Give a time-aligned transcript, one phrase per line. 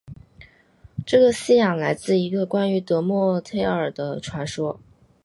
[1.05, 4.79] 这个信仰来自一个关于得墨忒耳的传说。